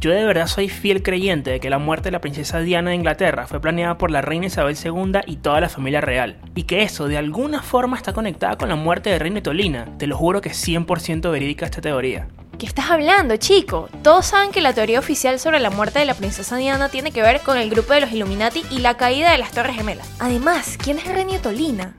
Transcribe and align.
Yo 0.00 0.12
de 0.12 0.24
verdad 0.24 0.46
soy 0.46 0.68
fiel 0.68 1.02
creyente 1.02 1.50
de 1.50 1.58
que 1.58 1.70
la 1.70 1.78
muerte 1.78 2.04
de 2.04 2.12
la 2.12 2.20
princesa 2.20 2.60
Diana 2.60 2.90
de 2.90 2.96
Inglaterra 2.96 3.48
fue 3.48 3.60
planeada 3.60 3.98
por 3.98 4.12
la 4.12 4.20
reina 4.20 4.46
Isabel 4.46 4.76
II 4.76 5.20
y 5.26 5.36
toda 5.38 5.60
la 5.60 5.68
familia 5.68 6.00
real, 6.00 6.36
y 6.54 6.62
que 6.64 6.84
eso 6.84 7.08
de 7.08 7.18
alguna 7.18 7.62
forma 7.62 7.96
está 7.96 8.12
conectada 8.12 8.56
con 8.56 8.68
la 8.68 8.76
muerte 8.76 9.10
de 9.10 9.18
Reina 9.18 9.42
Tolina. 9.42 9.86
Te 9.98 10.06
lo 10.06 10.16
juro 10.16 10.40
que 10.40 10.50
es 10.50 10.68
100% 10.68 11.32
verídica 11.32 11.64
esta 11.64 11.80
teoría. 11.80 12.28
¿Qué 12.58 12.66
estás 12.66 12.90
hablando, 12.90 13.36
chico? 13.36 13.88
Todos 14.02 14.26
saben 14.26 14.52
que 14.52 14.60
la 14.60 14.72
teoría 14.72 15.00
oficial 15.00 15.40
sobre 15.40 15.58
la 15.58 15.70
muerte 15.70 15.98
de 15.98 16.04
la 16.04 16.14
princesa 16.14 16.56
Diana 16.56 16.88
tiene 16.88 17.10
que 17.10 17.22
ver 17.22 17.40
con 17.40 17.56
el 17.56 17.68
grupo 17.68 17.92
de 17.92 18.00
los 18.00 18.12
Illuminati 18.12 18.64
y 18.70 18.78
la 18.78 18.96
caída 18.96 19.32
de 19.32 19.38
las 19.38 19.50
Torres 19.50 19.76
Gemelas. 19.76 20.08
Además, 20.20 20.76
¿quién 20.82 20.98
es 20.98 21.06
Reina 21.06 21.38
Tolina? 21.40 21.94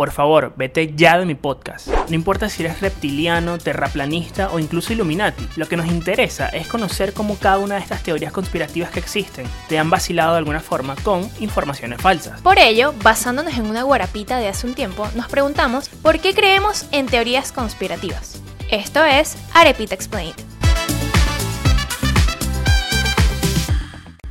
Por 0.00 0.12
favor, 0.12 0.54
vete 0.56 0.94
ya 0.96 1.18
de 1.18 1.26
mi 1.26 1.34
podcast. 1.34 1.88
No 2.08 2.14
importa 2.14 2.48
si 2.48 2.64
eres 2.64 2.80
reptiliano, 2.80 3.58
terraplanista 3.58 4.48
o 4.50 4.58
incluso 4.58 4.94
Illuminati, 4.94 5.46
lo 5.56 5.68
que 5.68 5.76
nos 5.76 5.88
interesa 5.88 6.48
es 6.48 6.68
conocer 6.68 7.12
cómo 7.12 7.36
cada 7.36 7.58
una 7.58 7.74
de 7.74 7.82
estas 7.82 8.02
teorías 8.02 8.32
conspirativas 8.32 8.88
que 8.88 8.98
existen 8.98 9.44
te 9.68 9.78
han 9.78 9.90
vacilado 9.90 10.32
de 10.32 10.38
alguna 10.38 10.60
forma 10.60 10.96
con 11.02 11.28
informaciones 11.38 12.00
falsas. 12.00 12.40
Por 12.40 12.58
ello, 12.58 12.94
basándonos 13.02 13.58
en 13.58 13.66
una 13.66 13.82
guarapita 13.82 14.38
de 14.38 14.48
hace 14.48 14.66
un 14.66 14.72
tiempo, 14.72 15.06
nos 15.14 15.28
preguntamos 15.28 15.90
por 15.90 16.18
qué 16.18 16.32
creemos 16.32 16.86
en 16.92 17.04
teorías 17.04 17.52
conspirativas. 17.52 18.40
Esto 18.70 19.04
es 19.04 19.36
Arepita 19.52 19.94
Explained. 19.94 20.49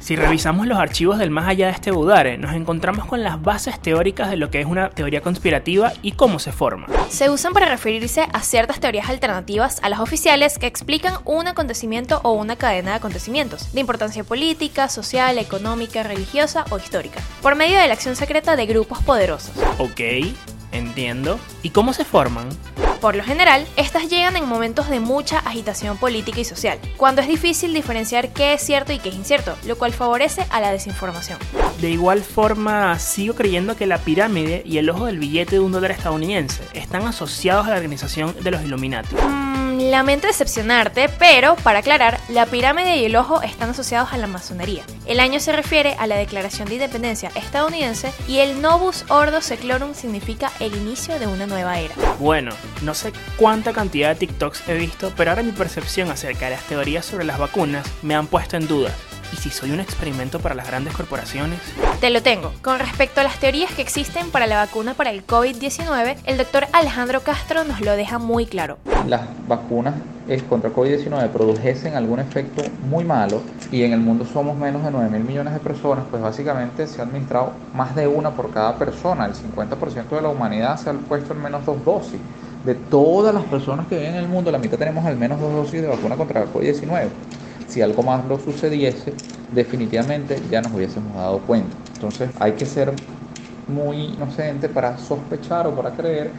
Si 0.10 0.16
revisamos 0.16 0.66
los 0.66 0.80
archivos 0.80 1.20
del 1.20 1.30
más 1.30 1.48
allá 1.48 1.68
de 1.68 1.74
este 1.74 1.92
Budare, 1.92 2.40
nos 2.40 2.56
encontramos 2.56 3.06
con 3.06 3.22
las 3.22 3.40
bases 3.44 3.80
teóricas 3.80 4.32
de 4.32 4.38
lo 4.38 4.50
que 4.50 4.60
es 4.60 4.66
una 4.66 4.90
teoría 4.90 5.22
conspirativa 5.22 5.94
y 6.02 6.14
cómo 6.14 6.40
se 6.40 6.52
forma. 6.52 6.88
Se 7.12 7.30
usan 7.30 7.54
para 7.54 7.68
referirse 7.68 8.28
a 8.34 8.42
ciertas 8.42 8.80
teorías 8.80 9.08
alternativas 9.08 9.80
a 9.84 9.90
las 9.90 10.00
oficiales 10.00 10.58
que 10.58 10.66
explican 10.66 11.14
un 11.26 11.48
acontecimiento 11.48 12.22
o 12.24 12.32
una 12.32 12.56
cadena 12.56 12.90
de 12.90 12.98
acontecimientos, 12.98 13.72
de 13.72 13.82
importancia 13.82 14.24
política, 14.24 14.90
social, 14.90 15.38
económica, 15.38 16.02
religiosa 16.02 16.66
o 16.72 16.80
histórica, 16.80 17.22
por 17.44 17.54
medio 17.54 17.78
de 17.78 17.88
la 17.88 17.94
acción 17.94 18.16
secreta 18.16 18.56
de 18.56 18.66
grupos 18.66 19.04
poderosos. 19.04 19.52
Ok, 19.78 20.02
entiendo. 20.72 21.40
¿Y 21.62 21.70
cómo 21.70 21.94
se 21.94 22.04
forman? 22.04 22.50
Por 23.02 23.16
lo 23.16 23.24
general, 23.24 23.66
estas 23.78 24.10
llegan 24.10 24.36
en 24.36 24.46
momentos 24.46 24.90
de 24.90 25.00
mucha 25.00 25.40
agitación 25.40 25.98
política 25.98 26.42
y 26.42 26.46
social, 26.46 26.80
cuando 26.98 27.22
es 27.22 27.30
difícil 27.30 27.74
diferenciar 27.74 28.34
qué 28.34 28.54
es 28.54 28.62
cierto 28.62 28.92
y 28.92 29.00
qué 29.00 29.08
es 29.08 29.16
incierto, 29.16 29.56
lo 29.66 29.78
cual 29.78 29.94
favorece 29.94 30.46
a 30.50 30.60
la 30.60 30.72
desinformación. 30.72 31.40
De 31.80 31.90
igual 31.90 32.22
forma, 32.22 33.00
sigo 33.00 33.36
creyendo 33.36 33.78
que 33.78 33.88
la 33.88 34.00
pirámide 34.00 34.64
y 34.66 34.80
el 34.80 34.90
ojo 34.90 35.06
del 35.06 35.18
billete 35.18 35.56
de 35.56 35.60
un 35.62 35.72
dólar 35.72 35.92
estadounidense 35.92 36.62
están 36.74 37.08
asociados 37.08 37.68
a 37.68 37.70
la 37.70 37.76
organización 37.78 38.36
de 38.44 38.52
los 38.52 38.64
Illuminati. 38.64 39.16
Lamento 39.80 40.28
decepcionarte, 40.28 41.08
pero 41.08 41.56
para 41.56 41.80
aclarar, 41.80 42.20
la 42.28 42.46
pirámide 42.46 42.98
y 42.98 43.06
el 43.06 43.16
ojo 43.16 43.42
están 43.42 43.70
asociados 43.70 44.12
a 44.12 44.18
la 44.18 44.28
masonería. 44.28 44.84
El 45.06 45.22
año 45.22 45.40
se 45.40 45.54
refiere 45.54 45.96
a 45.98 46.06
la 46.06 46.18
Declaración 46.18 46.68
de 46.68 46.74
Independencia 46.76 47.32
estadounidense 47.34 48.12
y 48.28 48.40
el 48.40 48.62
Novus 48.62 49.06
Ordo 49.08 49.42
Seclorum 49.42 49.94
significa 49.94 50.52
el 50.60 50.76
inicio 50.76 51.18
de 51.18 51.28
una 51.28 51.48
nueva 51.48 51.80
era. 51.80 51.96
Bueno, 52.20 52.52
no 52.82 52.94
sé 52.94 53.14
cuánta 53.38 53.72
cantidad 53.72 54.10
de 54.10 54.16
TikToks 54.16 54.68
he 54.68 54.74
visto, 54.76 55.14
pero 55.16 55.32
ahora 55.32 55.44
mi 55.44 55.54
percepción 55.54 56.12
acerca 56.12 56.46
de 56.50 56.58
las 56.58 56.64
teorías 56.64 57.06
sobre 57.06 57.24
las 57.24 57.40
vacunas 57.40 57.88
me 58.02 58.16
han 58.16 58.28
puesto 58.28 58.58
en 58.58 58.68
duda. 58.68 58.94
¿Y 59.32 59.38
si 59.38 59.50
soy 59.50 59.72
un 59.72 59.80
experimento 59.80 60.40
para 60.40 60.56
las 60.56 60.68
grandes 60.68 60.94
corporaciones? 60.96 61.60
Te 62.02 62.10
lo 62.10 62.24
tengo. 62.24 62.52
Con 62.64 62.80
respecto 62.80 63.22
a 63.22 63.24
las 63.24 63.40
teorías 63.40 63.72
que 63.74 63.82
existen 63.82 64.32
para 64.32 64.48
la 64.48 64.58
vacuna 64.58 64.96
para 64.96 65.12
el 65.12 65.26
COVID-19, 65.26 66.18
el 66.26 66.38
doctor 66.38 66.66
Alejandro 66.74 67.22
Castro 67.22 67.64
nos 67.64 67.82
lo 67.82 67.96
deja 67.96 68.18
muy 68.18 68.46
claro. 68.46 68.78
Las 69.08 69.22
vacunas 69.48 69.94
contra 70.48 70.72
COVID-19 70.72 71.30
produjesen 71.30 71.96
algún 71.96 72.20
efecto 72.20 72.62
muy 72.88 73.04
malo 73.04 73.42
y 73.72 73.84
en 73.84 73.94
el 73.94 74.00
mundo 74.00 74.26
somos 74.32 74.56
menos 74.56 74.84
de 74.84 74.92
9 74.92 75.10
mil 75.10 75.24
millones 75.24 75.54
de 75.54 75.60
personas, 75.60 76.06
pues 76.10 76.22
básicamente 76.22 76.86
se 76.86 77.02
ha 77.02 77.06
administrado 77.06 77.54
más 77.74 77.96
de 77.96 78.08
una 78.08 78.32
por 78.32 78.52
cada 78.52 78.76
persona. 78.78 79.26
El 79.26 79.34
50% 79.34 80.10
de 80.10 80.22
la 80.22 80.30
humanidad 80.30 80.78
se 80.78 80.92
ha 80.92 80.94
puesto 80.94 81.34
al 81.34 81.40
menos 81.40 81.66
dos 81.66 81.84
dosis. 81.84 82.20
De 82.64 82.76
todas 82.76 83.34
las 83.34 83.44
personas 83.46 83.88
que 83.88 83.96
viven 83.98 84.16
en 84.16 84.20
el 84.20 84.28
mundo, 84.28 84.52
la 84.52 84.60
mitad 84.60 84.78
tenemos 84.78 85.06
al 85.06 85.18
menos 85.18 85.40
dos 85.40 85.52
dosis 85.54 85.82
de 85.82 85.88
vacuna 85.88 86.16
contra 86.16 86.44
el 86.44 86.50
COVID-19 86.54 87.08
si 87.70 87.82
algo 87.82 88.04
más 88.04 88.26
lo 88.26 88.40
sucediese, 88.40 89.14
definitivamente 89.54 90.40
ya 90.50 90.62
nos 90.62 90.74
hubiésemos 90.74 91.14
dado 91.14 91.40
cuenta. 91.40 91.76
Entonces 91.96 92.30
hay 92.40 92.54
que 92.54 92.66
ser 92.66 92.94
muy 93.68 93.98
inocente 93.98 94.68
para 94.68 94.98
sospechar 94.98 95.68
o 95.68 95.76
para 95.76 95.92
creer 95.92 96.32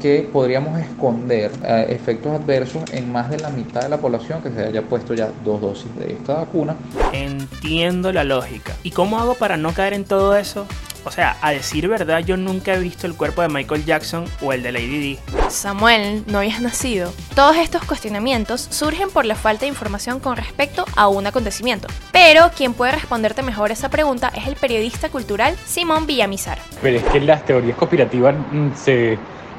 que 0.00 0.28
podríamos 0.30 0.78
esconder 0.78 1.50
eh, 1.64 1.86
efectos 1.88 2.32
adversos 2.40 2.82
en 2.92 3.10
más 3.10 3.30
de 3.30 3.38
la 3.38 3.48
mitad 3.48 3.80
de 3.80 3.88
la 3.88 3.96
población 3.96 4.42
que 4.42 4.50
se 4.50 4.64
haya 4.64 4.82
puesto 4.82 5.14
ya 5.14 5.30
dos 5.44 5.60
dosis 5.60 5.94
de 5.96 6.12
esta 6.12 6.34
vacuna. 6.34 6.76
Entiendo 7.12 8.12
la 8.12 8.24
lógica. 8.24 8.74
¿Y 8.82 8.90
cómo 8.90 9.18
hago 9.18 9.34
para 9.34 9.56
no 9.56 9.72
caer 9.72 9.94
en 9.94 10.04
todo 10.04 10.36
eso? 10.36 10.66
O 11.06 11.12
sea, 11.12 11.36
a 11.40 11.52
decir 11.52 11.86
verdad, 11.86 12.18
yo 12.18 12.36
nunca 12.36 12.74
he 12.74 12.80
visto 12.80 13.06
el 13.06 13.14
cuerpo 13.14 13.40
de 13.40 13.48
Michael 13.48 13.84
Jackson 13.84 14.24
o 14.42 14.52
el 14.52 14.64
de 14.64 14.72
Lady 14.72 14.98
Di. 14.98 15.18
Samuel, 15.48 16.24
no 16.26 16.38
habías 16.38 16.60
nacido. 16.60 17.12
Todos 17.36 17.56
estos 17.58 17.84
cuestionamientos 17.84 18.66
surgen 18.70 19.10
por 19.10 19.24
la 19.24 19.36
falta 19.36 19.60
de 19.60 19.68
información 19.68 20.18
con 20.18 20.36
respecto 20.36 20.84
a 20.96 21.06
un 21.06 21.24
acontecimiento. 21.28 21.86
Pero 22.10 22.50
quien 22.56 22.74
puede 22.74 22.90
responderte 22.90 23.42
mejor 23.42 23.70
esa 23.70 23.88
pregunta 23.88 24.32
es 24.34 24.48
el 24.48 24.56
periodista 24.56 25.08
cultural 25.08 25.56
Simón 25.64 26.06
Villamizar. 26.06 26.58
Pero 26.82 26.98
es 26.98 27.04
que 27.04 27.20
las 27.20 27.44
teorías 27.44 27.76
conspirativas 27.76 28.34
mm, 28.50 28.70
se 28.74 29.16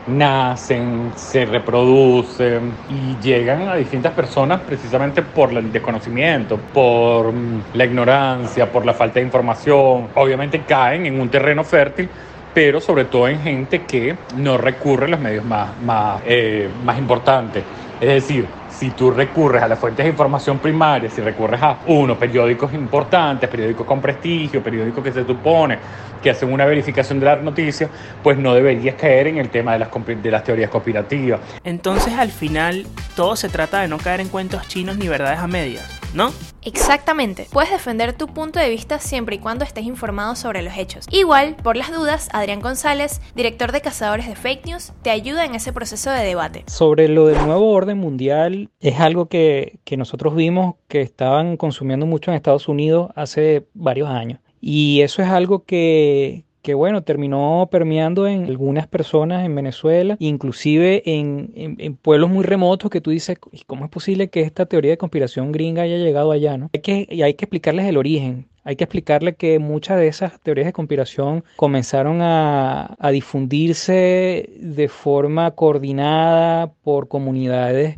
nacen, 0.07 1.11
se 1.15 1.45
reproducen 1.45 2.73
y 2.89 3.21
llegan 3.21 3.67
a 3.67 3.75
distintas 3.75 4.13
personas 4.13 4.61
precisamente 4.61 5.21
por 5.21 5.51
el 5.53 5.71
desconocimiento, 5.71 6.57
por 6.57 7.31
mm, 7.31 7.63
la 7.73 7.85
ignorancia, 7.85 8.71
por 8.71 8.85
la 8.85 8.93
falta 8.93 9.19
de 9.19 9.25
información. 9.25 10.07
Obviamente 10.15 10.61
caen 10.61 11.05
en 11.05 11.19
un 11.19 11.29
terreno 11.29 11.63
fértil 11.63 12.09
pero 12.57 12.81
sobre 12.81 13.05
todo 13.05 13.27
en 13.27 13.39
gente 13.39 13.83
que 13.83 14.15
no 14.35 14.57
recurre 14.57 15.05
a 15.05 15.09
los 15.09 15.19
medios 15.19 15.45
más, 15.45 15.79
más, 15.83 16.23
eh, 16.25 16.67
más 16.83 16.97
importantes. 16.97 17.63
Es 18.01 18.07
decir, 18.07 18.47
si 18.77 18.91
tú 18.91 19.09
recurres 19.11 19.63
a 19.63 19.67
las 19.67 19.79
fuentes 19.79 20.05
de 20.05 20.11
información 20.11 20.59
primaria, 20.59 21.09
si 21.09 21.21
recurres 21.21 21.61
a 21.61 21.79
uno, 21.87 22.17
periódicos 22.17 22.73
importantes, 22.73 23.49
periódicos 23.49 23.87
con 23.87 23.99
prestigio, 23.99 24.61
periódicos 24.61 25.03
que 25.03 25.11
se 25.11 25.25
supone 25.25 25.79
que 26.21 26.29
hacen 26.29 26.51
una 26.51 26.65
verificación 26.65 27.19
de 27.19 27.25
las 27.25 27.41
noticias, 27.41 27.89
pues 28.23 28.37
no 28.37 28.53
deberías 28.53 28.95
caer 28.95 29.27
en 29.27 29.37
el 29.37 29.49
tema 29.49 29.73
de 29.73 29.79
las, 29.79 29.89
de 30.05 30.31
las 30.31 30.43
teorías 30.43 30.69
conspirativas. 30.69 31.39
Entonces 31.63 32.13
al 32.13 32.31
final 32.31 32.85
todo 33.15 33.35
se 33.35 33.49
trata 33.49 33.81
de 33.81 33.87
no 33.87 33.97
caer 33.97 34.21
en 34.21 34.29
cuentos 34.29 34.67
chinos 34.67 34.97
ni 34.97 35.07
verdades 35.07 35.39
a 35.39 35.47
medias, 35.47 35.99
¿no? 36.13 36.31
Exactamente. 36.63 37.47
Puedes 37.51 37.71
defender 37.71 38.13
tu 38.13 38.27
punto 38.27 38.59
de 38.59 38.69
vista 38.69 38.99
siempre 38.99 39.35
y 39.35 39.39
cuando 39.39 39.63
estés 39.63 39.85
informado 39.85 40.35
sobre 40.35 40.61
los 40.61 40.77
hechos. 40.77 41.05
Igual, 41.11 41.55
por 41.63 41.77
las 41.77 41.91
dudas, 41.91 42.29
Adrián 42.33 42.59
González, 42.59 43.21
director 43.35 43.71
de 43.71 43.81
Cazadores 43.81 44.27
de 44.27 44.35
Fake 44.35 44.65
News, 44.65 44.93
te 45.01 45.09
ayuda 45.09 45.45
en 45.45 45.55
ese 45.55 45.73
proceso 45.73 46.09
de 46.11 46.23
debate. 46.23 46.63
Sobre 46.67 47.07
lo 47.07 47.27
del 47.27 47.45
nuevo 47.45 47.71
orden 47.71 47.97
mundial, 47.97 48.69
es 48.79 48.99
algo 48.99 49.27
que, 49.27 49.79
que 49.83 49.97
nosotros 49.97 50.35
vimos 50.35 50.75
que 50.87 51.01
estaban 51.01 51.57
consumiendo 51.57 52.05
mucho 52.05 52.31
en 52.31 52.35
Estados 52.35 52.67
Unidos 52.67 53.11
hace 53.15 53.67
varios 53.73 54.09
años. 54.09 54.39
Y 54.59 55.01
eso 55.01 55.21
es 55.21 55.29
algo 55.29 55.63
que, 55.63 56.43
que 56.61 56.73
bueno, 56.73 57.01
terminó 57.03 57.67
permeando 57.71 58.27
en 58.27 58.45
algunas 58.45 58.87
personas 58.87 59.45
en 59.45 59.55
Venezuela, 59.55 60.17
inclusive 60.19 61.03
en, 61.05 61.97
pueblos 62.01 62.29
muy 62.29 62.43
remotos 62.43 62.91
que 62.91 63.01
tú 63.01 63.11
dices, 63.11 63.37
¿cómo 63.65 63.85
es 63.85 63.91
posible 63.91 64.29
que 64.29 64.41
esta 64.41 64.65
teoría 64.65 64.91
de 64.91 64.97
conspiración 64.97 65.51
gringa 65.51 65.83
haya 65.83 65.97
llegado 65.97 66.31
allá? 66.31 66.57
¿no? 66.57 66.69
Hay 66.73 66.81
que, 66.81 67.07
y 67.09 67.21
hay 67.21 67.35
que 67.35 67.45
explicarles 67.45 67.85
el 67.85 67.97
origen. 67.97 68.47
Hay 68.67 68.75
que 68.75 68.83
explicarle 68.83 69.35
que 69.35 69.59
muchas 69.59 69.97
de 69.97 70.09
esas 70.09 70.41
teorías 70.41 70.65
de 70.65 70.73
conspiración 70.73 71.45
comenzaron 71.55 72.19
a, 72.21 72.97
difundirse 73.13 74.49
de 74.59 74.89
forma 74.89 75.51
coordinada 75.51 76.73
por 76.83 77.07
comunidades 77.07 77.97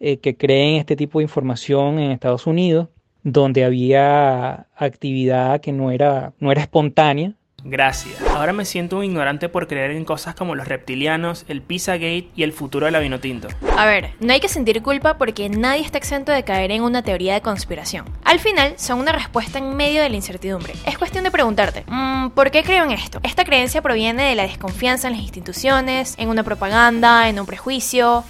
eh, 0.00 0.16
que 0.16 0.34
creen 0.34 0.76
este 0.76 0.96
tipo 0.96 1.18
de 1.18 1.24
información 1.24 1.98
en 1.98 2.12
Estados 2.12 2.46
Unidos, 2.46 2.88
donde 3.24 3.64
había 3.64 4.68
actividad 4.74 5.60
que 5.60 5.72
no 5.72 5.90
era, 5.90 6.32
no 6.40 6.50
era 6.50 6.62
espontánea, 6.62 7.34
Gracias. 7.68 8.20
Ahora 8.30 8.52
me 8.52 8.64
siento 8.64 8.98
un 8.98 9.04
ignorante 9.04 9.48
por 9.48 9.66
creer 9.66 9.90
en 9.90 10.04
cosas 10.04 10.36
como 10.36 10.54
los 10.54 10.68
reptilianos, 10.68 11.44
el 11.48 11.62
Pizzagate 11.62 12.28
y 12.36 12.44
el 12.44 12.52
futuro 12.52 12.86
de 12.86 12.92
la 12.92 13.00
Vinotinto. 13.00 13.48
A 13.76 13.86
ver, 13.86 14.12
no 14.20 14.32
hay 14.32 14.38
que 14.38 14.48
sentir 14.48 14.82
culpa 14.82 15.18
porque 15.18 15.48
nadie 15.48 15.82
está 15.82 15.98
exento 15.98 16.30
de 16.30 16.44
caer 16.44 16.70
en 16.70 16.82
una 16.82 17.02
teoría 17.02 17.34
de 17.34 17.40
conspiración. 17.40 18.04
Al 18.22 18.38
final, 18.38 18.74
son 18.76 19.00
una 19.00 19.10
respuesta 19.10 19.58
en 19.58 19.74
medio 19.74 20.00
de 20.00 20.08
la 20.08 20.14
incertidumbre. 20.14 20.74
Es 20.86 20.96
cuestión 20.96 21.24
de 21.24 21.32
preguntarte, 21.32 21.82
mm, 21.88 22.30
¿por 22.30 22.52
qué 22.52 22.62
creo 22.62 22.84
en 22.84 22.92
esto? 22.92 23.18
Esta 23.24 23.44
creencia 23.44 23.82
proviene 23.82 24.28
de 24.28 24.36
la 24.36 24.44
desconfianza 24.44 25.08
en 25.08 25.14
las 25.14 25.22
instituciones, 25.22 26.14
en 26.18 26.28
una 26.28 26.44
propaganda, 26.44 27.28
en 27.28 27.40
un 27.40 27.46
prejuicio. 27.46 28.22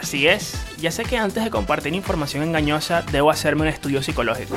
Así 0.00 0.28
es. 0.28 0.54
Ya 0.78 0.92
sé 0.92 1.02
que 1.02 1.18
antes 1.18 1.42
de 1.42 1.50
compartir 1.50 1.94
información 1.94 2.44
engañosa, 2.44 3.02
debo 3.10 3.30
hacerme 3.30 3.62
un 3.62 3.68
estudio 3.68 4.04
psicológico. 4.04 4.54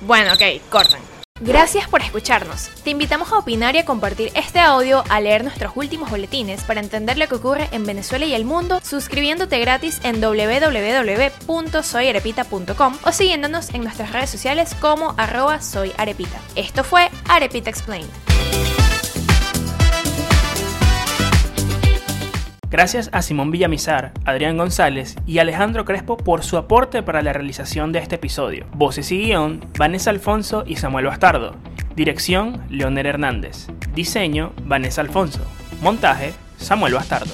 Bueno, 0.00 0.32
ok, 0.32 0.42
cortan. 0.68 1.13
Gracias 1.46 1.86
por 1.88 2.00
escucharnos. 2.00 2.70
Te 2.84 2.90
invitamos 2.90 3.30
a 3.30 3.36
opinar 3.36 3.74
y 3.74 3.78
a 3.78 3.84
compartir 3.84 4.32
este 4.34 4.60
audio, 4.60 5.04
a 5.10 5.20
leer 5.20 5.44
nuestros 5.44 5.72
últimos 5.76 6.08
boletines 6.08 6.62
para 6.62 6.80
entender 6.80 7.18
lo 7.18 7.28
que 7.28 7.34
ocurre 7.34 7.68
en 7.72 7.84
Venezuela 7.84 8.24
y 8.24 8.32
el 8.32 8.46
mundo, 8.46 8.80
suscribiéndote 8.82 9.58
gratis 9.58 10.00
en 10.04 10.22
www.soyarepita.com 10.22 12.96
o 13.04 13.12
siguiéndonos 13.12 13.74
en 13.74 13.84
nuestras 13.84 14.12
redes 14.12 14.30
sociales 14.30 14.74
como 14.80 15.12
arroba 15.18 15.60
soyarepita. 15.60 16.40
Esto 16.56 16.82
fue 16.82 17.10
Arepita 17.28 17.68
Explained. 17.68 18.23
Gracias 22.74 23.08
a 23.12 23.22
Simón 23.22 23.52
Villamizar, 23.52 24.10
Adrián 24.24 24.56
González 24.56 25.14
y 25.28 25.38
Alejandro 25.38 25.84
Crespo 25.84 26.16
por 26.16 26.42
su 26.42 26.56
aporte 26.56 27.04
para 27.04 27.22
la 27.22 27.32
realización 27.32 27.92
de 27.92 28.00
este 28.00 28.16
episodio. 28.16 28.66
Voces 28.74 29.12
y 29.12 29.18
guion, 29.18 29.64
Vanessa 29.78 30.10
Alfonso 30.10 30.64
y 30.66 30.74
Samuel 30.74 31.06
Bastardo. 31.06 31.54
Dirección, 31.94 32.64
Leonel 32.70 33.06
Hernández. 33.06 33.68
Diseño, 33.94 34.52
Vanessa 34.64 35.02
Alfonso. 35.02 35.38
Montaje, 35.82 36.32
Samuel 36.56 36.94
Bastardo. 36.94 37.32